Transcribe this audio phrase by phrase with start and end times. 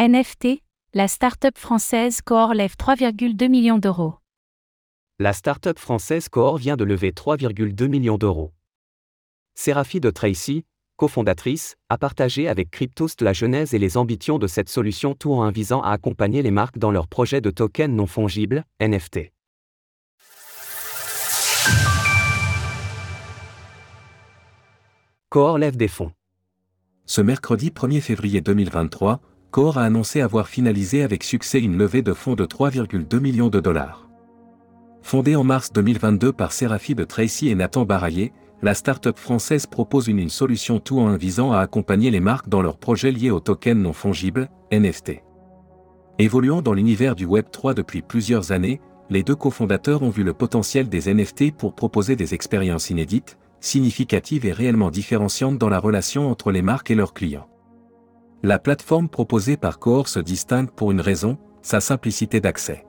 [0.00, 0.62] NFT,
[0.94, 4.14] la start-up française Coor lève 3,2 millions d'euros.
[5.18, 8.52] La start-up française Coor vient de lever 3,2 millions d'euros.
[9.56, 10.64] Séraphie de Tracy,
[10.94, 15.50] cofondatrice, a partagé avec Cryptost la genèse et les ambitions de cette solution tout en
[15.50, 19.32] visant à accompagner les marques dans leur projet de token non fongible, NFT.
[25.28, 26.12] Coor lève des fonds.
[27.04, 29.20] Ce mercredi 1er février 2023,
[29.50, 33.60] Core a annoncé avoir finalisé avec succès une levée de fonds de 3,2 millions de
[33.60, 34.08] dollars.
[35.02, 40.08] Fondée en mars 2022 par Séraphie de Tracy et Nathan Baraillé, la start-up française propose
[40.08, 43.80] une, solution tout en visant à accompagner les marques dans leurs projets liés aux tokens
[43.80, 45.22] non fongibles, NFT.
[46.18, 50.90] Évoluant dans l'univers du Web3 depuis plusieurs années, les deux cofondateurs ont vu le potentiel
[50.90, 56.52] des NFT pour proposer des expériences inédites, significatives et réellement différenciantes dans la relation entre
[56.52, 57.48] les marques et leurs clients.
[58.44, 62.84] La plateforme proposée par Coor se distingue pour une raison, sa simplicité d'accès.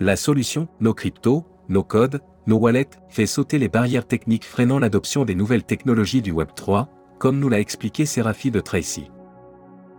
[0.00, 5.24] La solution, nos cryptos, nos codes, nos wallets, fait sauter les barrières techniques freinant l'adoption
[5.24, 6.86] des nouvelles technologies du Web3,
[7.20, 9.12] comme nous l'a expliqué Séraphie de Tracy.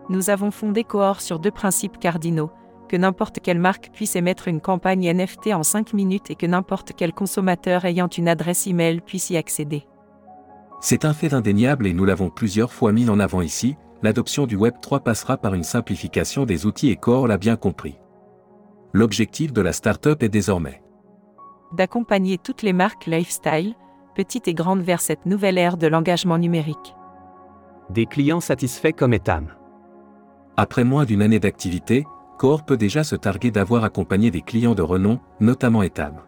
[0.09, 2.51] Nous avons fondé Coor sur deux principes cardinaux,
[2.89, 6.91] que n'importe quelle marque puisse émettre une campagne NFT en 5 minutes et que n'importe
[6.97, 9.85] quel consommateur ayant une adresse email puisse y accéder.
[10.81, 14.55] C'est un fait indéniable et nous l'avons plusieurs fois mis en avant ici, l'adoption du
[14.55, 17.99] Web 3 passera par une simplification des outils et Core l'a bien compris.
[18.93, 20.81] L'objectif de la startup est désormais
[21.71, 23.75] d'accompagner toutes les marques lifestyle,
[24.15, 26.95] petites et grandes vers cette nouvelle ère de l'engagement numérique.
[27.89, 29.53] Des clients satisfaits comme Etam.
[30.57, 32.05] Après moins d'une année d'activité,
[32.37, 36.21] Core peut déjà se targuer d'avoir accompagné des clients de renom, notamment Etam.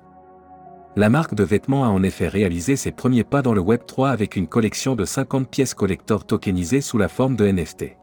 [0.97, 4.09] La marque de vêtements a en effet réalisé ses premiers pas dans le Web 3
[4.09, 7.95] avec une collection de 50 pièces collector tokenisées sous la forme de NFT.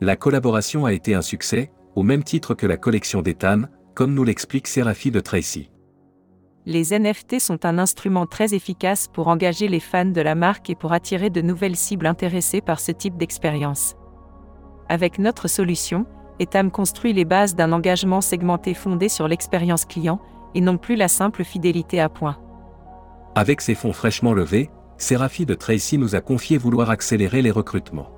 [0.00, 4.24] La collaboration a été un succès, au même titre que la collection d'Ethan, comme nous
[4.24, 5.70] l'explique Séraphie de Tracy.
[6.64, 10.74] Les NFT sont un instrument très efficace pour engager les fans de la marque et
[10.74, 13.94] pour attirer de nouvelles cibles intéressées par ce type d'expérience.
[14.88, 16.06] Avec notre solution,
[16.38, 20.18] Etam construit les bases d'un engagement segmenté fondé sur l'expérience client,
[20.54, 22.38] et non plus la simple fidélité à point.
[23.34, 28.10] Avec ses fonds fraîchement levés, Séraphie de Tracy nous a confié vouloir accélérer les recrutements.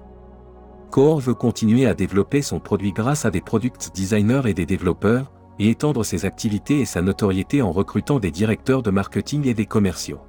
[0.90, 5.32] Core veut continuer à développer son produit grâce à des product designers et des développeurs,
[5.58, 9.66] et étendre ses activités et sa notoriété en recrutant des directeurs de marketing et des
[9.66, 10.20] commerciaux.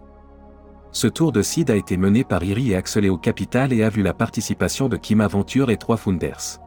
[0.91, 3.89] Ce tour de seed a été mené par Iri et Axelé au capital et a
[3.89, 6.59] vu la participation de Kim Aventure et trois founders.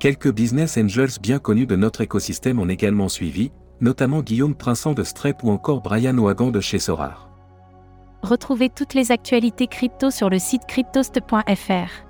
[0.00, 5.02] Quelques business angels bien connus de notre écosystème ont également suivi, notamment Guillaume Prinçant de
[5.02, 7.28] Strep ou encore Brian Ouagan de chez Sorar.
[8.22, 12.08] Retrouvez toutes les actualités crypto sur le site cryptost.fr.